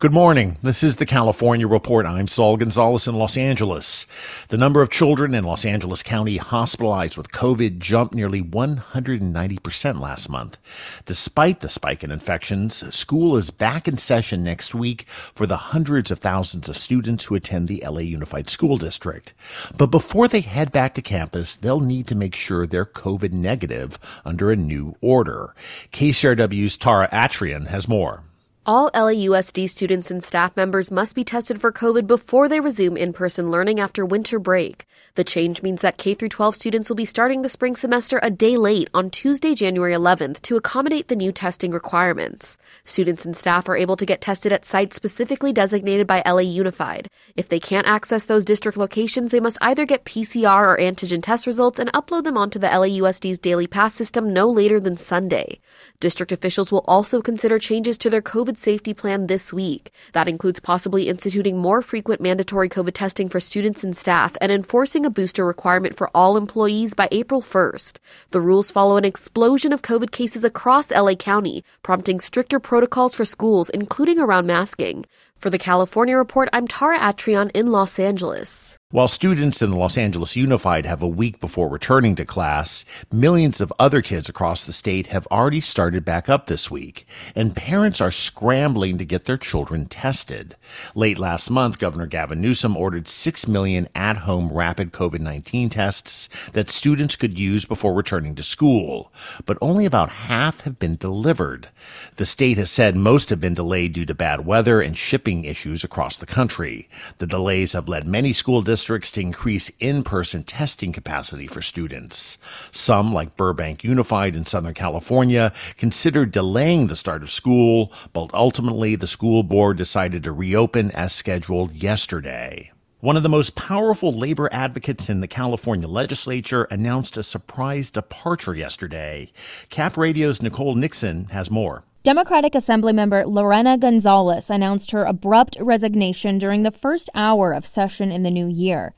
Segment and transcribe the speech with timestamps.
[0.00, 0.56] Good morning.
[0.62, 2.06] This is the California Report.
[2.06, 4.06] I'm Saul Gonzalez in Los Angeles.
[4.48, 10.30] The number of children in Los Angeles County hospitalized with COVID jumped nearly 190% last
[10.30, 10.56] month.
[11.04, 16.10] Despite the spike in infections, school is back in session next week for the hundreds
[16.10, 19.34] of thousands of students who attend the LA Unified School District.
[19.76, 23.98] But before they head back to campus, they'll need to make sure they're COVID negative
[24.24, 25.54] under a new order.
[25.92, 28.24] KCRW's Tara Atrian has more.
[28.72, 33.50] All LAUSD students and staff members must be tested for COVID before they resume in-person
[33.50, 34.86] learning after winter break.
[35.16, 38.56] The change means that K 12 students will be starting the spring semester a day
[38.56, 42.58] late on Tuesday, January 11th to accommodate the new testing requirements.
[42.84, 47.10] Students and staff are able to get tested at sites specifically designated by LA Unified.
[47.34, 51.44] If they can't access those district locations, they must either get PCR or antigen test
[51.44, 55.58] results and upload them onto the LAUSD's daily pass system no later than Sunday.
[55.98, 59.90] District officials will also consider changes to their COVID safety plan this week.
[60.12, 65.06] That includes possibly instituting more frequent mandatory COVID testing for students and staff and enforcing
[65.06, 67.98] a booster requirement for all employees by April 1st.
[68.30, 73.24] The rules follow an explosion of COVID cases across LA County, prompting stricter protocols for
[73.24, 75.06] schools, including around masking.
[75.40, 78.76] For the California Report, I'm Tara Atrion in Los Angeles.
[78.92, 83.60] While students in the Los Angeles Unified have a week before returning to class, millions
[83.60, 87.06] of other kids across the state have already started back up this week,
[87.36, 90.56] and parents are scrambling to get their children tested.
[90.96, 97.14] Late last month, Governor Gavin Newsom ordered 6 million at-home rapid COVID-19 tests that students
[97.14, 99.12] could use before returning to school,
[99.46, 101.68] but only about half have been delivered.
[102.16, 105.84] The state has said most have been delayed due to bad weather and shipping issues
[105.84, 106.88] across the country.
[107.18, 112.38] The delays have led many school districts districts to increase in-person testing capacity for students.
[112.70, 118.96] Some, like Burbank Unified in Southern California, considered delaying the start of school, but ultimately
[118.96, 122.72] the school board decided to reopen as scheduled yesterday.
[123.00, 128.54] One of the most powerful labor advocates in the California legislature announced a surprise departure
[128.54, 129.30] yesterday.
[129.68, 131.84] Cap Radio's Nicole Nixon has more.
[132.02, 138.22] Democratic Assemblymember Lorena Gonzalez announced her abrupt resignation during the first hour of session in
[138.22, 138.94] the new year.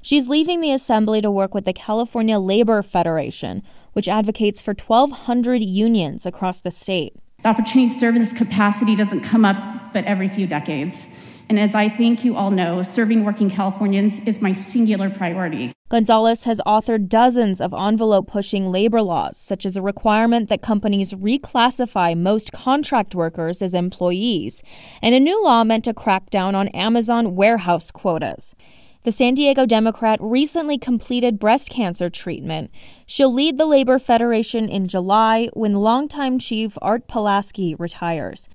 [0.00, 3.62] She's leaving the assembly to work with the California Labor Federation,
[3.92, 7.12] which advocates for 1,200 unions across the state.
[7.42, 11.08] The opportunity to serve in this capacity doesn't come up but every few decades.
[11.48, 15.72] And as I think you all know, serving working Californians is my singular priority.
[15.88, 21.12] Gonzalez has authored dozens of envelope pushing labor laws, such as a requirement that companies
[21.12, 24.64] reclassify most contract workers as employees,
[25.00, 28.56] and a new law meant to crack down on Amazon warehouse quotas.
[29.04, 32.72] The San Diego Democrat recently completed breast cancer treatment.
[33.06, 38.48] She'll lead the Labor Federation in July when longtime chief Art Pulaski retires.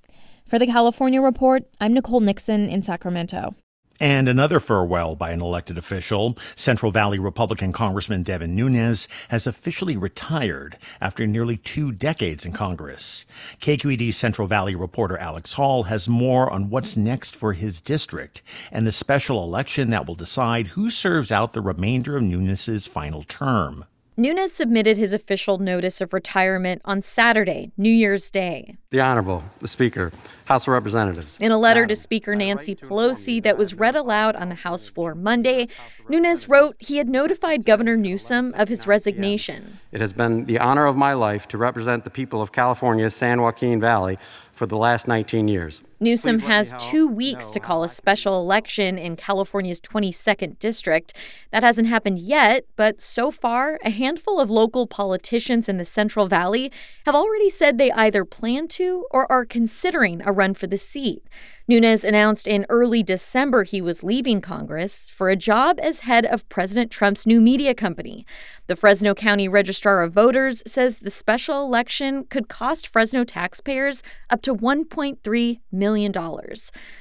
[0.51, 3.56] For the California Report, I'm Nicole Nixon in Sacramento.
[4.01, 9.95] And another farewell by an elected official, Central Valley Republican Congressman Devin Nunes, has officially
[9.95, 13.25] retired after nearly two decades in Congress.
[13.62, 18.85] KQED Central Valley reporter Alex Hall has more on what's next for his district and
[18.85, 23.86] the special election that will decide who serves out the remainder of Nunes's final term.
[24.21, 28.77] Nunes submitted his official notice of retirement on Saturday, New Year's Day.
[28.91, 30.12] The Honorable, the Speaker,
[30.45, 31.38] House of Representatives.
[31.39, 35.15] In a letter to Speaker Nancy Pelosi that was read aloud on the House floor
[35.15, 35.69] Monday,
[36.07, 39.79] Nunes wrote he had notified Governor Newsom of his resignation.
[39.91, 43.41] It has been the honor of my life to represent the people of California's San
[43.41, 44.19] Joaquin Valley
[44.53, 45.81] for the last 19 years.
[46.01, 51.13] Newsom has two weeks to call a special election in California's 22nd district.
[51.51, 56.25] That hasn't happened yet, but so far, a handful of local politicians in the Central
[56.25, 56.71] Valley
[57.06, 61.21] have already said they either plan to or are considering a run for the seat.
[61.68, 66.50] Nunes announced in early December he was leaving Congress for a job as head of
[66.50, 68.25] President Trump's new media company.
[68.65, 74.01] The Fresno County Registrar of Voters says the special election could cost Fresno taxpayers
[74.31, 75.91] up to $1.3 million.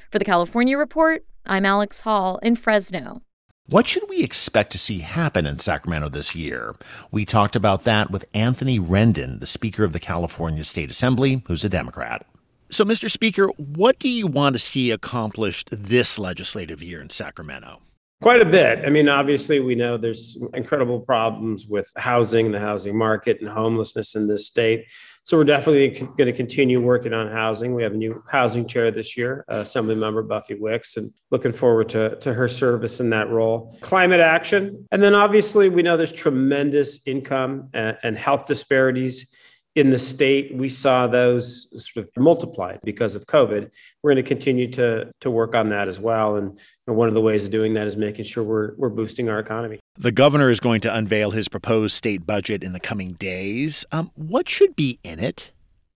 [0.09, 3.21] For the California Report, I'm Alex Hall in Fresno.
[3.67, 6.75] What should we expect to see happen in Sacramento this year?
[7.09, 11.63] We talked about that with Anthony Rendon, the Speaker of the California State Assembly, who's
[11.63, 12.25] a Democrat.
[12.69, 13.09] So, Mr.
[13.09, 17.81] Speaker, what do you want to see accomplished this legislative year in Sacramento?
[18.21, 18.85] Quite a bit.
[18.85, 24.13] I mean, obviously, we know there's incredible problems with housing, the housing market, and homelessness
[24.13, 24.85] in this state.
[25.23, 27.73] So we're definitely going to continue working on housing.
[27.73, 31.89] We have a new housing chair this year, Assembly Member Buffy Wicks, and looking forward
[31.89, 33.75] to, to her service in that role.
[33.81, 34.87] Climate action.
[34.91, 39.35] And then obviously, we know there's tremendous income and, and health disparities
[39.75, 43.69] in the state, we saw those sort of multiplied because of COVID.
[44.03, 47.13] We're going to continue to to work on that as well, and, and one of
[47.13, 49.79] the ways of doing that is making sure we're we're boosting our economy.
[49.97, 53.85] The governor is going to unveil his proposed state budget in the coming days.
[53.91, 55.51] Um, what should be in it?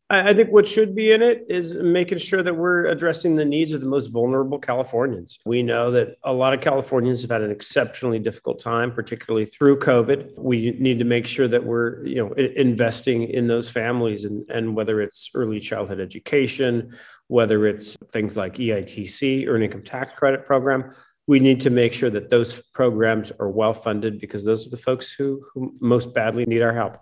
[0.08, 3.72] I think what should be in it is making sure that we're addressing the needs
[3.72, 5.40] of the most vulnerable Californians.
[5.46, 9.80] We know that a lot of Californians have had an exceptionally difficult time, particularly through
[9.80, 10.38] COVID.
[10.38, 14.76] We need to make sure that we're, you know, investing in those families and, and
[14.76, 16.96] whether it's early childhood education,
[17.28, 20.94] whether it's things like EITC, Earned Income Tax Credit Program,
[21.26, 24.78] we need to make sure that those programs are well funded because those are the
[24.78, 27.00] folks who, who most badly need our help.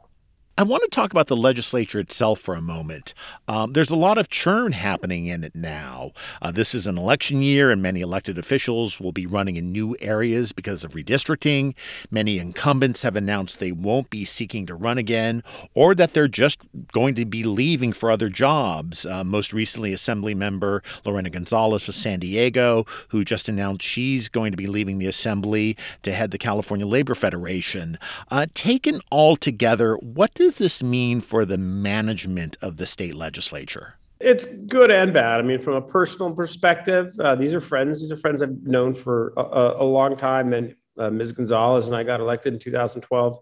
[0.55, 3.15] I want to talk about the legislature itself for a moment.
[3.47, 6.11] Um, there's a lot of churn happening in it now.
[6.44, 9.95] Uh, this is an election year, and many elected officials will be running in new
[10.00, 11.73] areas because of redistricting.
[12.11, 15.41] Many incumbents have announced they won't be seeking to run again,
[15.73, 16.59] or that they're just
[16.91, 19.07] going to be leaving for other jobs.
[19.07, 24.51] Uh, most recently, Assembly member Lorena Gonzalez of San Diego, who just announced she's going
[24.51, 27.97] to be leaving the Assembly to head the California Labor Federation.
[28.29, 33.95] Uh, taken all together, what does this mean for the management of the state legislature?
[34.19, 35.40] It's good and bad.
[35.40, 38.01] I mean, from a personal perspective, uh, these are friends.
[38.01, 40.54] These are friends I've known for a, a long time.
[40.54, 41.34] And uh, Ms.
[41.34, 43.40] Gonzalez and I got elected in 2012.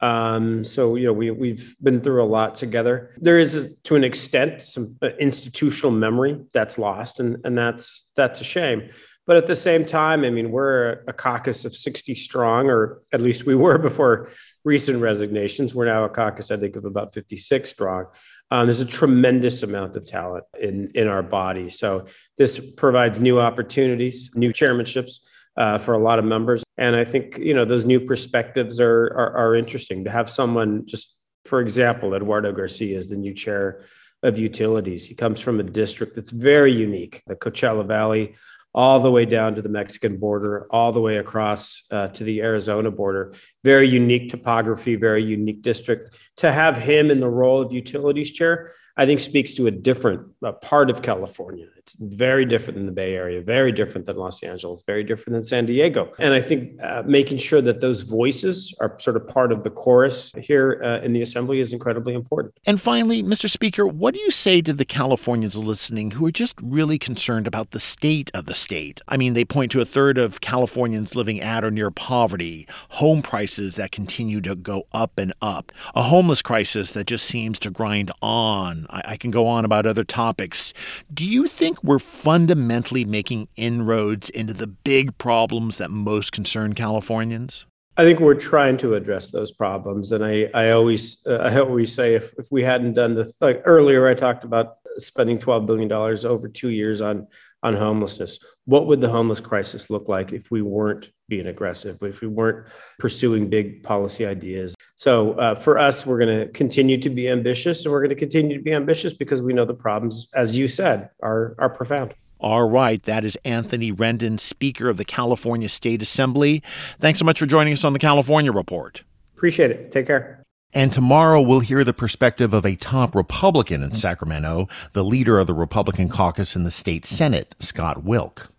[0.00, 3.14] Um, so you know we we've been through a lot together.
[3.16, 8.42] There is, to an extent, some uh, institutional memory that's lost, and and that's that's
[8.42, 8.90] a shame.
[9.26, 13.20] But at the same time, I mean, we're a caucus of 60 strong, or at
[13.20, 14.30] least we were before
[14.64, 15.74] recent resignations.
[15.74, 18.06] We're now a caucus, I think, of about 56 strong.
[18.50, 21.68] Um, there's a tremendous amount of talent in, in our body.
[21.68, 22.06] So
[22.38, 25.20] this provides new opportunities, new chairmanships
[25.56, 26.62] uh, for a lot of members.
[26.78, 30.86] And I think, you know, those new perspectives are, are, are interesting to have someone
[30.86, 33.82] just, for example, Eduardo Garcia is the new chair
[34.22, 35.06] of utilities.
[35.06, 38.34] He comes from a district that's very unique, the Coachella Valley
[38.76, 42.42] all the way down to the Mexican border, all the way across uh, to the
[42.42, 43.32] Arizona border.
[43.64, 46.14] Very unique topography, very unique district.
[46.36, 50.22] To have him in the role of utilities chair, I think speaks to a different
[50.62, 51.66] part of California.
[51.76, 55.44] It's very different than the Bay Area, very different than Los Angeles, very different than
[55.44, 56.12] San Diego.
[56.18, 59.70] And I think uh, making sure that those voices are sort of part of the
[59.70, 62.54] chorus here uh, in the Assembly is incredibly important.
[62.66, 63.48] And finally, Mr.
[63.48, 67.70] Speaker, what do you say to the Californians listening who are just really concerned about
[67.70, 69.00] the state of the state?
[69.06, 73.22] I mean, they point to a third of Californians living at or near poverty, home
[73.22, 77.70] prices that continue to go up and up, a homeless crisis that just seems to
[77.70, 80.72] grind on I, I can go on about other topics.
[81.12, 87.66] Do you think we're fundamentally making inroads into the big problems that most concern Californians?
[87.98, 91.94] I think we're trying to address those problems, and I, I always, uh, I always
[91.94, 95.88] say if, if we hadn't done the like earlier, I talked about spending twelve billion
[95.88, 97.26] dollars over two years on
[97.66, 98.38] on homelessness.
[98.64, 102.68] What would the homeless crisis look like if we weren't being aggressive, if we weren't
[102.98, 104.76] pursuing big policy ideas?
[104.94, 108.16] So uh, for us, we're going to continue to be ambitious, and we're going to
[108.16, 112.14] continue to be ambitious because we know the problems, as you said, are are profound.
[112.38, 116.62] All right, that is Anthony Rendon, Speaker of the California State Assembly.
[117.00, 119.02] Thanks so much for joining us on the California Report.
[119.34, 119.90] Appreciate it.
[119.90, 120.45] Take care.
[120.72, 125.46] And tomorrow we'll hear the perspective of a top Republican in Sacramento, the leader of
[125.46, 128.50] the Republican caucus in the state Senate, Scott Wilk.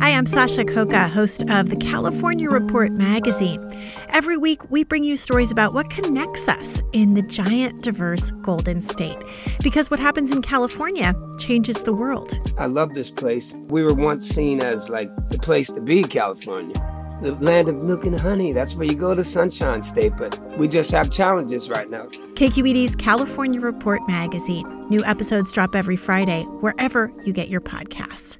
[0.00, 3.70] Hi, I'm Sasha Khokha, host of the California Report magazine.
[4.08, 8.80] Every week, we bring you stories about what connects us in the giant, diverse Golden
[8.80, 9.18] State.
[9.62, 12.32] Because what happens in California changes the world.
[12.56, 13.54] I love this place.
[13.68, 16.99] We were once seen as like the place to be, California.
[17.20, 18.52] The land of milk and honey.
[18.52, 22.06] That's where you go to Sunshine State, but we just have challenges right now.
[22.34, 24.88] KQED's California Report magazine.
[24.88, 28.38] New episodes drop every Friday, wherever you get your podcasts.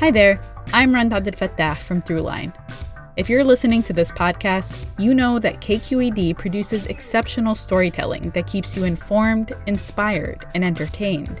[0.00, 0.40] Hi there,
[0.72, 2.52] I'm Randa Fattah from Throughline.
[3.16, 8.76] If you're listening to this podcast, you know that KQED produces exceptional storytelling that keeps
[8.76, 11.40] you informed, inspired, and entertained.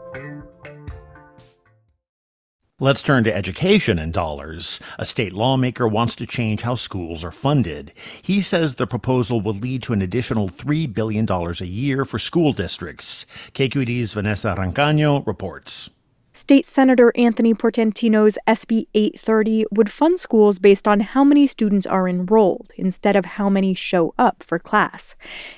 [2.83, 4.79] Let's turn to education in dollars.
[4.97, 7.93] A state lawmaker wants to change how schools are funded.
[8.23, 12.53] He says the proposal will lead to an additional $3 billion a year for school
[12.53, 13.27] districts.
[13.53, 15.91] KQED's Vanessa Rancaño reports.
[16.33, 22.09] State Senator Anthony Portantino's SB 830 would fund schools based on how many students are
[22.09, 25.13] enrolled instead of how many show up for class,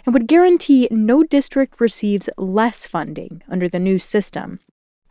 [0.06, 4.60] and would guarantee no district receives less funding under the new system.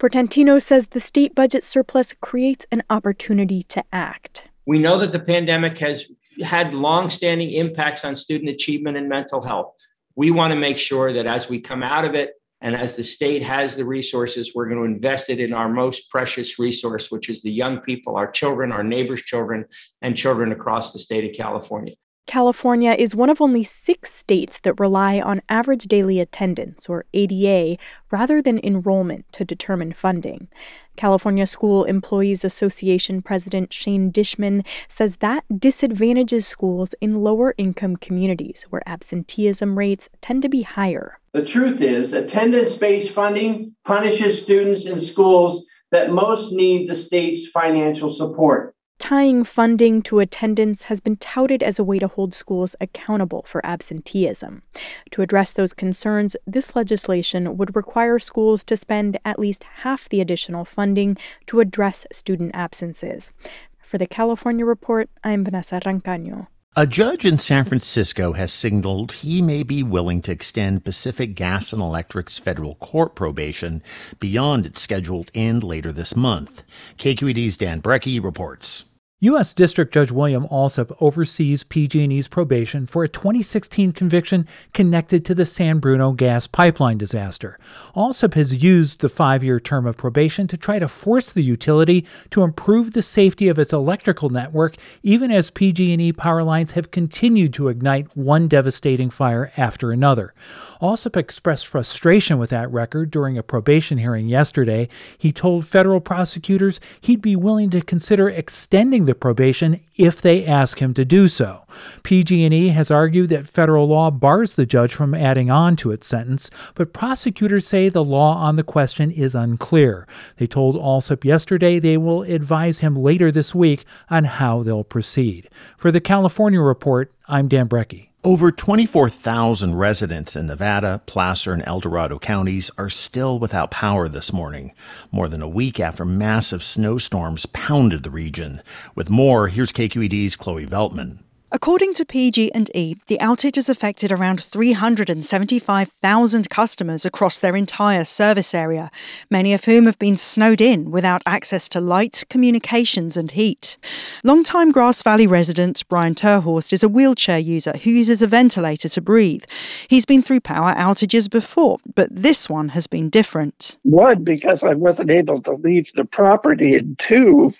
[0.02, 4.48] Portantino says the state budget surplus creates an opportunity to act.
[4.66, 6.06] We know that the pandemic has
[6.42, 9.74] had long-standing impacts on student achievement and mental health.
[10.16, 12.30] We want to make sure that as we come out of it
[12.60, 16.10] and as the state has the resources, we're going to invest it in our most
[16.10, 19.66] precious resource, which is the young people, our children, our neighbors' children,
[20.00, 21.94] and children across the state of California.
[22.26, 27.76] California is one of only six states that rely on average daily attendance, or ADA,
[28.10, 30.48] rather than enrollment to determine funding.
[30.96, 38.66] California School Employees Association President Shane Dishman says that disadvantages schools in lower income communities
[38.70, 41.18] where absenteeism rates tend to be higher.
[41.32, 47.48] The truth is, attendance based funding punishes students in schools that most need the state's
[47.48, 48.74] financial support.
[49.02, 53.66] Tying funding to attendance has been touted as a way to hold schools accountable for
[53.66, 54.62] absenteeism.
[55.10, 60.20] To address those concerns, this legislation would require schools to spend at least half the
[60.20, 63.32] additional funding to address student absences.
[63.80, 66.46] For the California Report, I'm Vanessa Rancaño.
[66.76, 71.72] A judge in San Francisco has signaled he may be willing to extend Pacific Gas
[71.72, 73.82] and Electric's federal court probation
[74.20, 76.62] beyond its scheduled end later this month.
[76.98, 78.84] KQED's Dan Brekke reports.
[79.22, 79.54] U.S.
[79.54, 85.78] District Judge William Alsup oversees PG&E's probation for a 2016 conviction connected to the San
[85.78, 87.56] Bruno gas pipeline disaster.
[87.94, 92.42] Alsup has used the five-year term of probation to try to force the utility to
[92.42, 94.74] improve the safety of its electrical network,
[95.04, 100.34] even as PG&E power lines have continued to ignite one devastating fire after another.
[100.80, 104.88] Alsup expressed frustration with that record during a probation hearing yesterday.
[105.16, 110.46] He told federal prosecutors he'd be willing to consider extending the the probation if they
[110.46, 111.66] ask him to do so.
[112.02, 116.48] PG&E has argued that federal law bars the judge from adding on to its sentence,
[116.74, 120.08] but prosecutors say the law on the question is unclear.
[120.38, 125.50] They told Alsup yesterday they will advise him later this week on how they'll proceed.
[125.76, 128.11] For the California Report, I'm Dan Brekke.
[128.24, 134.32] Over 24,000 residents in Nevada, Placer, and El Dorado counties are still without power this
[134.32, 134.74] morning,
[135.10, 138.62] more than a week after massive snowstorms pounded the region.
[138.94, 141.18] With more, here's KQED's Chloe Veltman.
[141.54, 148.90] According to PG&E, the outage has affected around 375,000 customers across their entire service area,
[149.30, 153.76] many of whom have been snowed in without access to light, communications and heat.
[154.24, 159.02] Longtime Grass Valley resident Brian Terhorst is a wheelchair user who uses a ventilator to
[159.02, 159.44] breathe.
[159.88, 163.76] He's been through power outages before, but this one has been different.
[163.82, 167.52] One, because I wasn't able to leave the property, and two,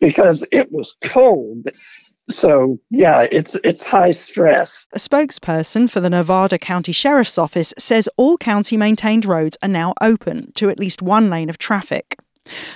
[0.00, 1.68] because it was cold
[2.30, 4.86] so yeah, it's it's high stress.
[4.92, 9.94] A spokesperson for the Nevada County Sheriff's Office says all county maintained roads are now
[10.00, 12.16] open to at least one lane of traffic.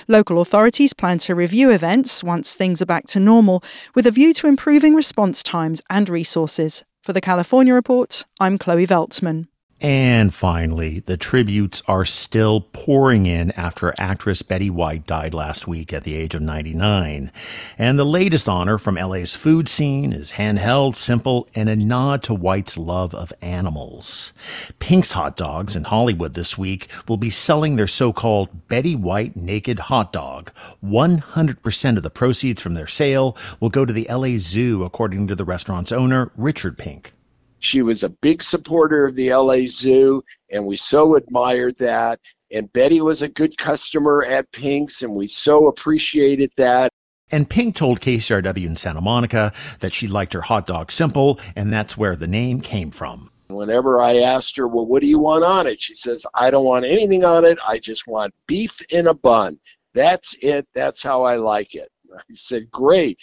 [0.07, 3.63] Local authorities plan to review events once things are back to normal
[3.93, 6.83] with a view to improving response times and resources.
[7.03, 9.47] For the California Report, I'm Chloe Veltman.
[9.81, 15.93] And finally, the tributes are still pouring in after actress Betty White died last week
[15.93, 17.31] at the age of 99.
[17.77, 22.33] And the latest honor from LA's food scene is handheld, simple, and a nod to
[22.33, 24.33] White's love of animals.
[24.79, 29.79] Pink's Hot Dogs in Hollywood this week will be selling their so-called Betty White Naked
[29.79, 30.51] Hot Dog.
[30.83, 35.35] 100% of the proceeds from their sale will go to the LA Zoo, according to
[35.35, 37.13] the restaurant's owner, Richard Pink.
[37.59, 42.19] She was a big supporter of the LA Zoo, and we so admired that.
[42.51, 46.91] And Betty was a good customer at Pink's, and we so appreciated that.
[47.31, 51.71] And Pink told KCRW in Santa Monica that she liked her hot dog simple, and
[51.71, 53.29] that's where the name came from.
[53.49, 55.79] Whenever I asked her, Well, what do you want on it?
[55.79, 57.57] She says, I don't want anything on it.
[57.67, 59.59] I just want beef in a bun.
[59.93, 60.67] That's it.
[60.73, 61.89] That's how I like it.
[62.15, 63.19] I said, Great.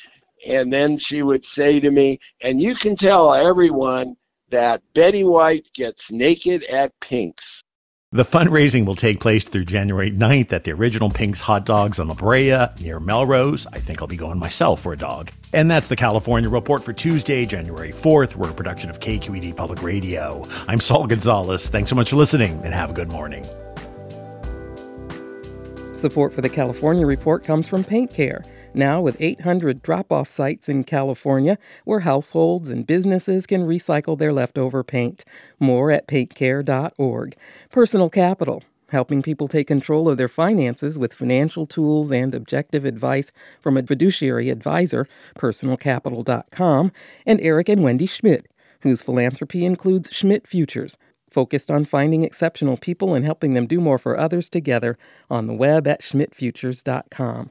[0.46, 4.16] And then she would say to me, And you can tell everyone
[4.50, 7.62] that Betty White gets naked at Pink's.
[8.12, 12.06] The fundraising will take place through January 9th at the original Pink's Hot Dogs on
[12.06, 13.66] La Brea near Melrose.
[13.72, 15.30] I think I'll be going myself for a dog.
[15.52, 18.36] And that's the California Report for Tuesday, January 4th.
[18.36, 20.46] We're a production of KQED Public Radio.
[20.68, 21.68] I'm Saul Gonzalez.
[21.68, 23.44] Thanks so much for listening and have a good morning.
[25.92, 28.44] Support for the California Report comes from Paint Care
[28.76, 34.32] now, with 800 drop off sites in California where households and businesses can recycle their
[34.32, 35.24] leftover paint.
[35.58, 37.36] More at paintcare.org.
[37.70, 43.32] Personal Capital helping people take control of their finances with financial tools and objective advice
[43.60, 46.92] from a fiduciary advisor, personalcapital.com,
[47.24, 48.46] and Eric and Wendy Schmidt,
[48.80, 50.96] whose philanthropy includes Schmidt Futures,
[51.30, 54.96] focused on finding exceptional people and helping them do more for others together
[55.28, 57.50] on the web at schmidtfutures.com.